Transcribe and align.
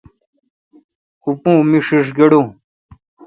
اوں 1.23 1.35
پو 1.41 1.51
می 1.69 1.79
ݭیݭ 1.85 2.05
گڑون۔ 2.17 2.47